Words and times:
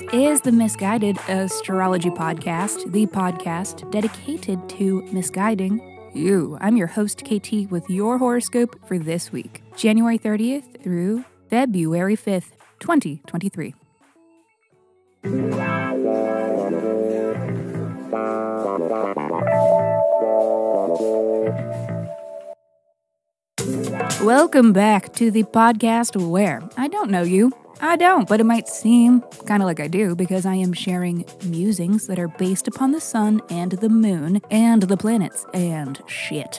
the 0.00 0.52
Miss 0.52 0.76
Guided 0.76 1.18
Astrology 1.28 2.10
Podcast, 2.10 2.92
the 2.92 3.06
podcast 3.06 3.90
dedicated 3.90 4.68
to 4.70 5.02
misguiding 5.12 6.10
you. 6.14 6.58
I'm 6.60 6.76
your 6.76 6.86
host, 6.86 7.24
KT, 7.24 7.70
with 7.70 7.88
your 7.88 8.18
horoscope 8.18 8.78
for 8.86 8.98
this 8.98 9.32
week, 9.32 9.62
January 9.76 10.18
30th 10.18 10.82
through 10.82 11.24
February 11.48 12.16
5th, 12.16 12.52
2023. 12.80 13.74
Welcome 24.22 24.72
back 24.72 25.12
to 25.16 25.30
the 25.30 25.42
podcast 25.44 26.16
where 26.16 26.62
I 26.78 26.88
don't 26.88 27.10
know 27.10 27.22
you. 27.22 27.52
I 27.82 27.96
don't, 27.96 28.26
but 28.26 28.40
it 28.40 28.44
might 28.44 28.66
seem 28.66 29.20
kind 29.44 29.62
of 29.62 29.66
like 29.66 29.78
I 29.78 29.88
do 29.88 30.16
because 30.16 30.46
I 30.46 30.54
am 30.54 30.72
sharing 30.72 31.26
musings 31.44 32.06
that 32.06 32.18
are 32.18 32.28
based 32.28 32.66
upon 32.66 32.92
the 32.92 33.00
sun 33.00 33.42
and 33.50 33.72
the 33.72 33.90
moon 33.90 34.40
and 34.50 34.82
the 34.82 34.96
planets 34.96 35.44
and 35.52 36.00
shit. 36.06 36.58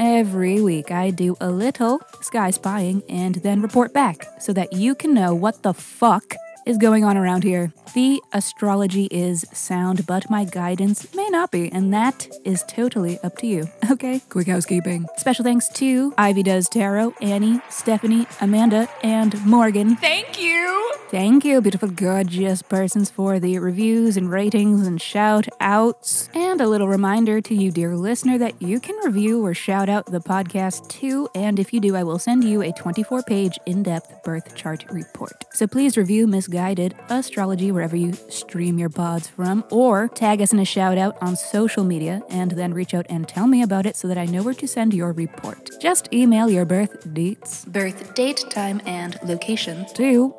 Every 0.00 0.60
week, 0.60 0.90
I 0.90 1.10
do 1.10 1.36
a 1.40 1.50
little 1.50 2.00
sky 2.22 2.50
spying 2.50 3.02
and 3.08 3.36
then 3.36 3.62
report 3.62 3.94
back 3.94 4.26
so 4.40 4.52
that 4.54 4.72
you 4.72 4.96
can 4.96 5.14
know 5.14 5.32
what 5.32 5.62
the 5.62 5.72
fuck 5.72 6.34
is 6.66 6.76
going 6.76 7.04
on 7.04 7.16
around 7.16 7.44
here. 7.44 7.72
The 7.94 8.20
astrology 8.32 9.04
is 9.04 9.46
sound, 9.52 10.06
but 10.06 10.28
my 10.28 10.44
guidance 10.44 11.14
may 11.14 11.28
not 11.30 11.50
be, 11.50 11.70
and 11.72 11.94
that 11.94 12.28
is 12.44 12.64
totally 12.68 13.18
up 13.20 13.38
to 13.38 13.46
you. 13.46 13.68
Okay, 13.96 14.20
quick 14.28 14.48
housekeeping. 14.48 15.06
Special 15.16 15.44
thanks 15.44 15.68
to 15.70 16.12
Ivy 16.18 16.42
Does 16.42 16.68
Tarot, 16.68 17.14
Annie, 17.22 17.60
Stephanie, 17.70 18.26
Amanda, 18.40 18.88
and 19.02 19.42
Morgan. 19.46 19.96
Thank 19.96 20.42
you. 20.42 20.85
Thank 21.08 21.44
you, 21.44 21.60
beautiful, 21.60 21.88
gorgeous 21.88 22.62
persons, 22.62 23.10
for 23.10 23.38
the 23.38 23.60
reviews 23.60 24.16
and 24.16 24.28
ratings 24.28 24.88
and 24.88 25.00
shout 25.00 25.46
outs. 25.60 26.28
And 26.34 26.60
a 26.60 26.66
little 26.66 26.88
reminder 26.88 27.40
to 27.42 27.54
you, 27.54 27.70
dear 27.70 27.94
listener, 27.94 28.38
that 28.38 28.60
you 28.60 28.80
can 28.80 28.96
review 29.04 29.44
or 29.46 29.54
shout 29.54 29.88
out 29.88 30.06
the 30.06 30.18
podcast 30.18 30.88
too. 30.88 31.28
And 31.32 31.60
if 31.60 31.72
you 31.72 31.78
do, 31.78 31.94
I 31.94 32.02
will 32.02 32.18
send 32.18 32.42
you 32.42 32.60
a 32.60 32.72
24 32.72 33.22
page 33.22 33.56
in 33.66 33.84
depth 33.84 34.24
birth 34.24 34.56
chart 34.56 34.84
report. 34.90 35.44
So 35.52 35.68
please 35.68 35.96
review 35.96 36.26
Miss 36.26 36.48
Guided 36.48 36.96
Astrology 37.08 37.70
wherever 37.70 37.94
you 37.94 38.12
stream 38.28 38.76
your 38.76 38.90
pods 38.90 39.28
from, 39.28 39.62
or 39.70 40.08
tag 40.08 40.42
us 40.42 40.52
in 40.52 40.58
a 40.58 40.64
shout 40.64 40.98
out 40.98 41.16
on 41.22 41.36
social 41.36 41.84
media 41.84 42.20
and 42.30 42.50
then 42.50 42.74
reach 42.74 42.94
out 42.94 43.06
and 43.08 43.28
tell 43.28 43.46
me 43.46 43.62
about 43.62 43.86
it 43.86 43.94
so 43.94 44.08
that 44.08 44.18
I 44.18 44.24
know 44.24 44.42
where 44.42 44.54
to 44.54 44.66
send 44.66 44.92
your 44.92 45.12
report. 45.12 45.70
Just 45.80 46.12
email 46.12 46.50
your 46.50 46.64
birth 46.64 47.14
dates, 47.14 47.64
birth 47.64 48.12
date, 48.14 48.44
time, 48.50 48.82
and 48.86 49.16
location 49.22 49.86
to 49.94 50.34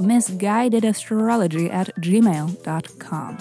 missguidedastrology 0.57 1.71
at 1.71 1.95
gmail.com. 1.97 3.37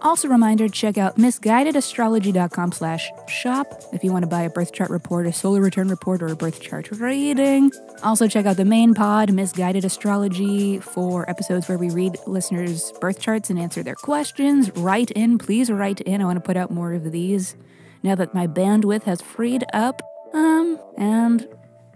Also, 0.00 0.28
reminder 0.28 0.68
check 0.68 0.96
out 0.96 1.16
missguidedastrology.com 1.16 2.70
slash 2.70 3.10
shop 3.26 3.82
if 3.92 4.04
you 4.04 4.12
want 4.12 4.22
to 4.22 4.28
buy 4.28 4.42
a 4.42 4.50
birth 4.50 4.72
chart 4.72 4.90
report, 4.90 5.26
a 5.26 5.32
solar 5.32 5.60
return 5.60 5.88
report, 5.88 6.22
or 6.22 6.28
a 6.28 6.36
birth 6.36 6.60
chart 6.60 6.88
reading. 6.92 7.72
Also, 8.04 8.28
check 8.28 8.46
out 8.46 8.56
the 8.56 8.64
main 8.64 8.94
pod, 8.94 9.32
Miss 9.32 9.50
Guided 9.50 9.84
Astrology, 9.84 10.78
for 10.78 11.28
episodes 11.28 11.68
where 11.68 11.78
we 11.78 11.90
read 11.90 12.16
listeners' 12.28 12.92
birth 13.00 13.18
charts 13.18 13.50
and 13.50 13.58
answer 13.58 13.82
their 13.82 13.96
questions. 13.96 14.70
Write 14.76 15.10
in, 15.10 15.36
please 15.36 15.68
write 15.68 16.00
in. 16.02 16.22
I 16.22 16.24
want 16.26 16.36
to 16.36 16.46
put 16.46 16.56
out 16.56 16.70
more 16.70 16.92
of 16.92 17.10
these 17.10 17.56
now 18.04 18.14
that 18.14 18.34
my 18.34 18.46
bandwidth 18.46 19.02
has 19.02 19.20
freed 19.20 19.64
up. 19.72 20.00
Um, 20.32 20.78
and 20.96 21.48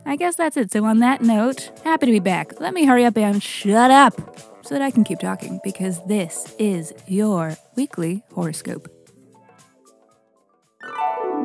I 0.05 0.17
guess 0.17 0.36
that's 0.36 0.57
it. 0.57 0.73
So, 0.73 0.85
on 0.85 0.98
that 0.98 1.23
note, 1.23 1.70
happy 1.85 2.07
to 2.07 2.13
be 2.13 2.18
back. 2.18 2.61
Let 2.61 2.74
me 2.74 2.85
hurry 2.85 3.05
up 3.05 3.17
and 3.17 3.42
shut 3.42 3.90
up 3.90 4.14
so 4.63 4.74
that 4.74 4.83
I 4.83 4.90
can 4.90 5.05
keep 5.05 5.18
talking 5.18 5.61
because 5.63 6.05
this 6.07 6.55
is 6.58 6.92
your 7.07 7.57
weekly 7.77 8.23
horoscope. 8.33 8.89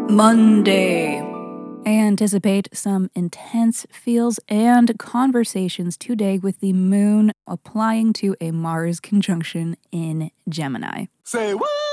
Monday. 0.10 1.22
Anticipate 1.86 2.68
some 2.74 3.10
intense 3.16 3.86
feels 3.92 4.40
and 4.50 4.98
conversations 5.00 5.96
today 5.96 6.38
with 6.38 6.60
the 6.60 6.74
moon 6.74 7.32
applying 7.46 8.12
to 8.14 8.36
a 8.42 8.52
Mars 8.52 9.00
conjunction 9.00 9.78
in 9.92 10.32
Gemini. 10.50 11.06
Say 11.24 11.54
what? 11.54 11.87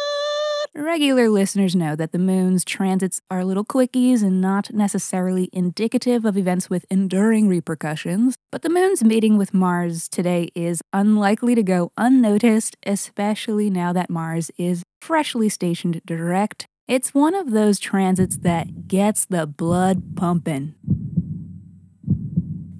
Regular 0.76 1.28
listeners 1.28 1.76
know 1.76 1.94
that 1.94 2.10
the 2.10 2.18
moon's 2.18 2.64
transits 2.64 3.20
are 3.30 3.44
little 3.44 3.64
quickies 3.64 4.24
and 4.24 4.40
not 4.40 4.72
necessarily 4.72 5.48
indicative 5.52 6.24
of 6.24 6.36
events 6.36 6.68
with 6.68 6.84
enduring 6.90 7.46
repercussions, 7.46 8.34
but 8.50 8.62
the 8.62 8.68
moon's 8.68 9.04
meeting 9.04 9.38
with 9.38 9.54
Mars 9.54 10.08
today 10.08 10.48
is 10.52 10.82
unlikely 10.92 11.54
to 11.54 11.62
go 11.62 11.92
unnoticed, 11.96 12.76
especially 12.84 13.70
now 13.70 13.92
that 13.92 14.10
Mars 14.10 14.50
is 14.58 14.82
freshly 15.00 15.48
stationed 15.48 16.02
direct. 16.04 16.66
It's 16.88 17.14
one 17.14 17.36
of 17.36 17.52
those 17.52 17.78
transits 17.78 18.38
that 18.38 18.88
gets 18.88 19.26
the 19.26 19.46
blood 19.46 20.16
pumping. 20.16 20.74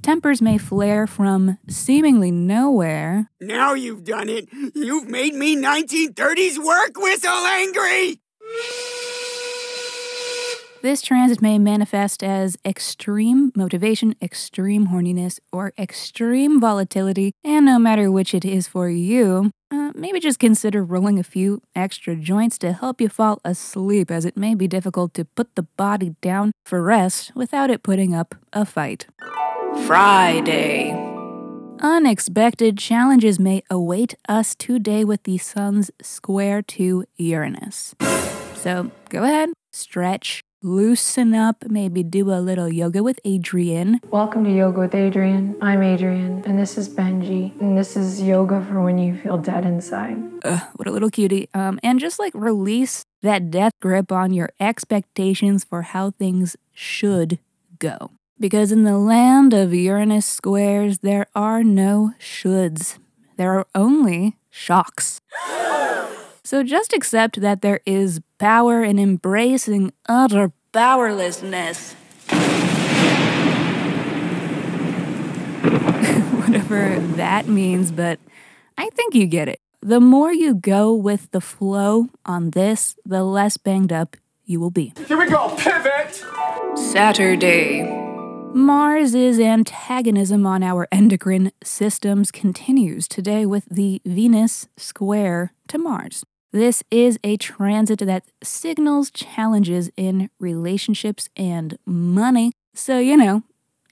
Tempers 0.05 0.43
may 0.43 0.59
flare 0.59 1.07
from 1.07 1.57
seemingly 1.67 2.31
nowhere 2.31 3.31
Now 3.41 3.73
you've 3.73 4.05
done 4.05 4.29
it. 4.29 4.51
You've 4.75 5.09
made 5.09 5.33
me 5.33 5.57
1930s 5.57 6.63
work 6.63 6.93
whistle 6.99 7.31
angry. 7.31 8.21
This 10.83 11.01
transit 11.01 11.41
may 11.41 11.59
manifest 11.59 12.23
as 12.23 12.59
extreme 12.67 13.51
motivation, 13.57 14.15
extreme 14.21 14.89
horniness, 14.89 15.41
or 15.51 15.73
extreme 15.79 16.61
volatility, 16.61 17.33
and 17.43 17.65
no 17.65 17.79
matter 17.79 18.11
which 18.11 18.35
it 18.35 18.45
is 18.45 18.69
for 18.69 18.91
you, 18.91 19.51
uh, 19.71 19.93
maybe 19.95 20.21
just 20.21 20.39
consider 20.39 20.85
rolling 20.85 21.19
a 21.19 21.25
few 21.25 21.63
extra 21.75 22.15
joints 22.15 22.59
to 22.59 22.75
help 22.75 23.01
you 23.01 23.09
fall 23.09 23.41
asleep, 23.43 24.11
as 24.11 24.27
it 24.27 24.37
may 24.37 24.55
be 24.55 24.69
difficult 24.69 25.15
to 25.15 25.25
put 25.25 25.55
the 25.55 25.63
body 25.63 26.15
down 26.21 26.53
for 26.67 26.83
rest 26.83 27.33
without 27.35 27.71
it 27.71 27.83
putting 27.83 28.15
up 28.15 28.35
a 28.53 28.67
fight. 28.67 29.07
Friday. 29.87 30.93
Unexpected 31.81 32.79
challenges 32.79 33.39
may 33.39 33.62
await 33.69 34.15
us 34.27 34.55
today 34.55 35.05
with 35.05 35.23
the 35.25 35.37
sun's 35.37 35.91
square 36.01 36.62
to 36.62 37.05
Uranus. 37.17 37.95
So 38.55 38.91
go 39.11 39.25
ahead, 39.25 39.51
stretch, 39.73 40.43
loosen 40.62 41.35
up, 41.35 41.65
maybe 41.69 42.03
do 42.03 42.31
a 42.31 42.41
little 42.41 42.73
yoga 42.73 43.03
with 43.03 43.21
Adriene. 43.27 43.99
Welcome 44.11 44.45
to 44.45 44.51
Yoga 44.51 44.81
with 44.81 44.93
Adriene. 44.93 45.57
I'm 45.61 45.81
Adriene, 45.81 46.47
and 46.47 46.59
this 46.59 46.79
is 46.79 46.89
Benji, 46.89 47.61
and 47.61 47.77
this 47.77 47.97
is 47.97 48.23
yoga 48.23 48.65
for 48.65 48.81
when 48.81 48.97
you 48.97 49.15
feel 49.19 49.37
dead 49.37 49.67
inside. 49.67 50.17
Ugh, 50.45 50.62
what 50.77 50.89
a 50.89 50.91
little 50.91 51.11
cutie. 51.11 51.51
Um, 51.53 51.79
and 51.83 52.01
just 52.01 52.19
like 52.19 52.33
release 52.35 53.05
that 53.21 53.51
death 53.51 53.73
grip 53.83 54.11
on 54.11 54.33
your 54.33 54.49
expectations 54.59 55.65
for 55.65 55.83
how 55.83 56.12
things 56.12 56.56
should 56.73 57.39
go. 57.79 58.12
Because 58.39 58.72
in 58.72 58.83
the 58.84 58.99
land 58.99 59.55
of 59.55 59.72
Uranus 59.72 60.27
squares, 60.27 60.99
there 60.99 61.27
are 61.34 61.62
no 61.62 62.12
shoulds. 62.19 62.99
There 63.37 63.59
are 63.59 63.67
only 63.75 64.39
shocks. 64.50 65.21
So 66.47 66.62
just 66.62 66.93
accept 66.93 67.41
that 67.41 67.62
there 67.62 67.81
is 67.87 68.21
power 68.39 68.84
in 68.84 68.99
embracing 68.99 69.94
utter 70.06 70.53
powerlessness. 70.73 71.94
Whatever 76.44 77.00
that 77.17 77.49
means, 77.49 77.91
but 77.91 78.21
I 78.77 78.91
think 78.91 79.15
you 79.15 79.27
get 79.27 79.49
it. 79.49 79.61
The 79.81 80.00
more 80.00 80.34
you 80.34 80.55
go 80.55 80.93
with 80.93 81.31
the 81.31 81.41
flow 81.41 82.09
on 82.26 82.50
this, 82.50 82.94
the 83.06 83.25
less 83.25 83.56
banged 83.56 83.93
up 83.93 84.19
you 84.44 84.61
will 84.61 84.70
be. 84.70 84.93
Here 85.09 85.17
we 85.17 85.26
go. 85.26 85.56
Pivot. 85.56 86.23
Saturday. 86.76 88.04
Mars's 88.55 89.41
antagonism 89.41 90.47
on 90.47 90.62
our 90.62 90.87
endocrine 90.93 91.51
systems 91.65 92.31
continues 92.31 93.09
today 93.09 93.45
with 93.45 93.65
the 93.69 94.01
Venus 94.05 94.69
square 94.77 95.53
to 95.67 95.77
Mars. 95.77 96.23
This 96.53 96.85
is 96.89 97.19
a 97.25 97.37
transit 97.37 97.99
that 97.99 98.27
signals 98.45 99.11
challenges 99.11 99.91
in 99.97 100.31
relationships 100.39 101.29
and 101.37 101.77
money. 101.85 102.53
So, 102.75 103.01
you 103.01 103.17
know, 103.17 103.43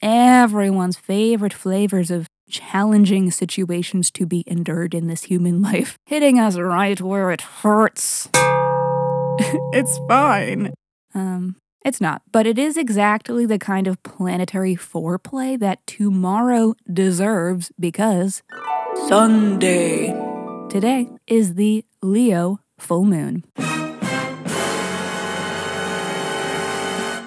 everyone's 0.01 0.97
favorite 0.97 1.53
flavors 1.53 2.13
of 2.13 2.29
challenging 2.49 3.33
situations 3.33 4.13
to 4.13 4.27
be 4.27 4.45
endured 4.47 4.95
in 4.95 5.09
this 5.09 5.25
human 5.25 5.61
life, 5.71 5.99
hitting 6.07 6.39
us 6.39 6.57
right 6.57 7.01
where 7.01 7.33
it 7.33 7.41
hurts. 7.41 8.29
it's 9.75 9.99
fine. 10.07 10.73
Um, 11.17 11.57
it's 11.85 12.01
not, 12.01 12.23
but 12.31 12.47
it 12.47 12.59
is 12.59 12.77
exactly 12.77 13.47
the 13.47 13.59
kind 13.59 13.87
of 13.87 14.03
planetary 14.03 14.77
foreplay 14.77 15.59
that 15.59 15.87
tomorrow 15.87 16.75
deserves 16.91 17.73
because 17.79 18.43
Sunday. 19.09 20.13
Today 20.69 21.09
is 21.27 21.55
the 21.55 21.85
Leo 22.03 22.61
full 22.79 23.05
moon. 23.05 23.45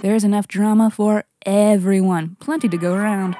There's 0.02 0.24
enough 0.24 0.48
drama 0.48 0.90
for 0.90 1.26
everyone, 1.46 2.38
plenty 2.40 2.70
to 2.70 2.78
go 2.78 2.94
around. 2.94 3.36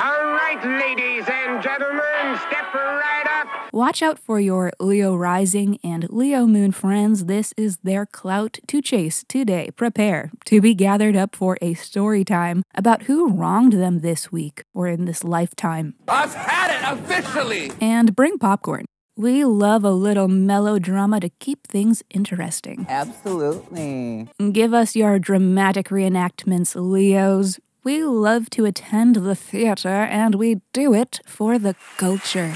All 0.00 0.24
right, 0.24 0.64
ladies 0.64 1.24
and 1.28 1.60
gentlemen, 1.60 2.38
step 2.46 2.72
right 2.72 3.26
up. 3.28 3.72
Watch 3.72 4.00
out 4.00 4.16
for 4.16 4.38
your 4.38 4.70
Leo 4.78 5.16
rising 5.16 5.76
and 5.82 6.08
Leo 6.08 6.46
moon 6.46 6.70
friends. 6.70 7.24
This 7.24 7.52
is 7.56 7.78
their 7.78 8.06
clout 8.06 8.58
to 8.68 8.80
chase 8.80 9.24
today. 9.28 9.70
Prepare 9.74 10.30
to 10.44 10.60
be 10.60 10.72
gathered 10.72 11.16
up 11.16 11.34
for 11.34 11.58
a 11.60 11.74
story 11.74 12.24
time 12.24 12.62
about 12.76 13.02
who 13.02 13.32
wronged 13.32 13.72
them 13.72 13.98
this 13.98 14.30
week 14.30 14.62
or 14.72 14.86
in 14.86 15.04
this 15.04 15.24
lifetime. 15.24 15.94
I've 16.06 16.32
had 16.32 16.70
it 16.76 17.00
officially. 17.00 17.72
And 17.80 18.14
bring 18.14 18.38
popcorn. 18.38 18.84
We 19.16 19.44
love 19.44 19.82
a 19.82 19.90
little 19.90 20.28
melodrama 20.28 21.18
to 21.18 21.28
keep 21.40 21.66
things 21.66 22.04
interesting. 22.08 22.86
Absolutely. 22.88 24.28
Give 24.52 24.72
us 24.72 24.94
your 24.94 25.18
dramatic 25.18 25.88
reenactments, 25.88 26.76
Leos. 26.80 27.58
We 27.84 28.02
love 28.04 28.50
to 28.50 28.64
attend 28.64 29.16
the 29.16 29.34
theater 29.34 29.88
and 29.88 30.34
we 30.34 30.60
do 30.72 30.94
it 30.94 31.20
for 31.26 31.58
the 31.58 31.74
culture. 31.96 32.54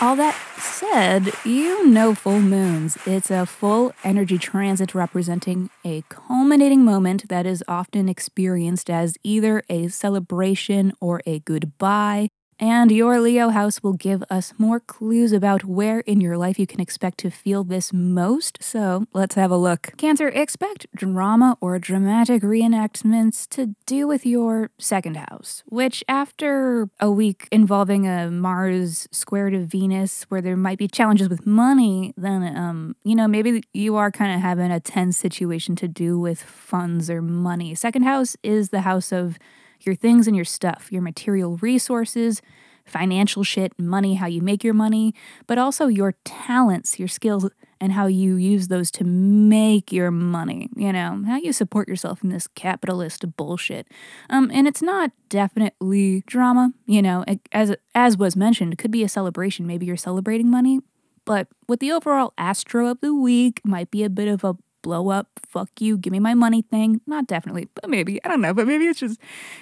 All 0.00 0.16
that 0.16 0.34
said, 0.58 1.32
you 1.44 1.86
know 1.86 2.14
full 2.14 2.40
moons. 2.40 2.98
It's 3.06 3.30
a 3.30 3.46
full 3.46 3.92
energy 4.04 4.38
transit 4.38 4.94
representing 4.94 5.70
a 5.84 6.02
culminating 6.08 6.84
moment 6.84 7.28
that 7.28 7.46
is 7.46 7.64
often 7.66 8.08
experienced 8.08 8.90
as 8.90 9.16
either 9.22 9.62
a 9.70 9.88
celebration 9.88 10.92
or 11.00 11.22
a 11.26 11.40
goodbye. 11.40 12.28
And 12.58 12.90
your 12.90 13.20
Leo 13.20 13.50
house 13.50 13.82
will 13.82 13.92
give 13.92 14.24
us 14.30 14.54
more 14.56 14.80
clues 14.80 15.32
about 15.32 15.64
where 15.64 16.00
in 16.00 16.20
your 16.20 16.38
life 16.38 16.58
you 16.58 16.66
can 16.66 16.80
expect 16.80 17.18
to 17.18 17.30
feel 17.30 17.64
this 17.64 17.92
most. 17.92 18.62
So 18.62 19.06
let's 19.12 19.34
have 19.34 19.50
a 19.50 19.56
look. 19.56 19.92
Cancer, 19.98 20.28
expect 20.28 20.86
drama 20.94 21.58
or 21.60 21.78
dramatic 21.78 22.42
reenactments 22.42 23.46
to 23.50 23.74
do 23.84 24.08
with 24.08 24.24
your 24.24 24.70
second 24.78 25.16
house, 25.18 25.62
which, 25.66 26.02
after 26.08 26.88
a 26.98 27.10
week 27.10 27.46
involving 27.52 28.06
a 28.06 28.30
Mars 28.30 29.06
square 29.12 29.50
to 29.50 29.60
Venus 29.60 30.24
where 30.28 30.40
there 30.40 30.56
might 30.56 30.78
be 30.78 30.88
challenges 30.88 31.28
with 31.28 31.46
money, 31.46 32.14
then, 32.16 32.56
um, 32.56 32.96
you 33.04 33.14
know, 33.14 33.28
maybe 33.28 33.62
you 33.74 33.96
are 33.96 34.10
kind 34.10 34.34
of 34.34 34.40
having 34.40 34.70
a 34.70 34.80
tense 34.80 35.18
situation 35.18 35.76
to 35.76 35.88
do 35.88 36.18
with 36.18 36.40
funds 36.42 37.10
or 37.10 37.20
money. 37.20 37.74
Second 37.74 38.02
house 38.02 38.36
is 38.42 38.70
the 38.70 38.80
house 38.80 39.12
of 39.12 39.38
your 39.80 39.94
things 39.94 40.26
and 40.26 40.36
your 40.36 40.44
stuff, 40.44 40.88
your 40.90 41.02
material 41.02 41.56
resources, 41.58 42.42
financial 42.86 43.42
shit, 43.42 43.72
money, 43.78 44.14
how 44.14 44.26
you 44.26 44.40
make 44.40 44.62
your 44.64 44.74
money, 44.74 45.14
but 45.46 45.58
also 45.58 45.88
your 45.88 46.14
talents, 46.24 46.98
your 46.98 47.08
skills, 47.08 47.50
and 47.80 47.92
how 47.92 48.06
you 48.06 48.36
use 48.36 48.68
those 48.68 48.90
to 48.92 49.04
make 49.04 49.92
your 49.92 50.10
money. 50.10 50.68
You 50.76 50.92
know, 50.92 51.22
how 51.26 51.36
you 51.36 51.52
support 51.52 51.88
yourself 51.88 52.22
in 52.22 52.30
this 52.30 52.46
capitalist 52.46 53.36
bullshit. 53.36 53.88
Um, 54.30 54.50
and 54.52 54.66
it's 54.66 54.82
not 54.82 55.10
definitely 55.28 56.22
drama. 56.26 56.72
You 56.86 57.02
know, 57.02 57.24
as 57.52 57.74
as 57.94 58.16
was 58.16 58.36
mentioned, 58.36 58.72
it 58.72 58.76
could 58.76 58.92
be 58.92 59.02
a 59.02 59.08
celebration. 59.08 59.66
Maybe 59.66 59.86
you're 59.86 59.96
celebrating 59.96 60.50
money, 60.50 60.80
but 61.24 61.48
with 61.68 61.80
the 61.80 61.92
overall 61.92 62.32
astro 62.38 62.86
of 62.86 63.00
the 63.00 63.14
week, 63.14 63.60
might 63.64 63.90
be 63.90 64.04
a 64.04 64.10
bit 64.10 64.28
of 64.28 64.44
a 64.44 64.56
blow 64.86 65.08
up, 65.08 65.26
fuck 65.48 65.80
you, 65.80 65.98
give 65.98 66.12
me 66.12 66.20
my 66.20 66.34
money 66.34 66.62
thing. 66.62 67.00
Not 67.08 67.26
definitely, 67.26 67.68
but 67.74 67.90
maybe. 67.90 68.24
I 68.24 68.28
don't 68.28 68.40
know, 68.40 68.54
but 68.54 68.68
maybe 68.68 68.86
it's 68.86 69.00
just, 69.00 69.18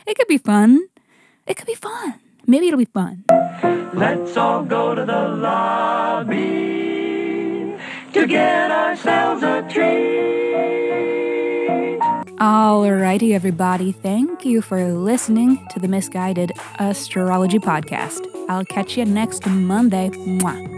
it 0.06 0.19
could 0.19 0.29
be 0.29 0.37
fun. 0.37 0.87
It 1.47 1.56
could 1.56 1.67
be 1.67 1.75
fun. 1.75 2.21
Maybe 2.47 2.67
it'll 2.69 2.79
be 2.79 2.85
fun. 2.85 3.25
Let's 3.94 4.37
all 4.37 4.65
go 4.65 4.94
to 4.94 5.03
the 5.03 5.29
lobby 5.29 6.35
to 8.12 8.26
get 8.26 8.71
ourselves 8.71 9.43
a 9.43 9.62
treat. 9.73 10.25
Alrighty, 12.38 13.32
everybody. 13.32 13.93
Thank 13.93 14.44
you 14.44 14.61
for 14.61 14.93
listening 14.93 15.67
to 15.71 15.81
the 15.81 15.88
Miss 15.88 16.11
Guided 16.11 16.53
Astrology 16.79 17.59
Podcast. 17.59 18.26
I'll 18.50 18.67
catch 18.67 18.99
you 18.99 19.06
next 19.06 19.47
Monday. 19.47 20.11
Mwah. 20.11 20.74